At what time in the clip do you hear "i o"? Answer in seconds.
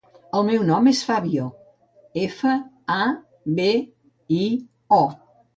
4.41-5.05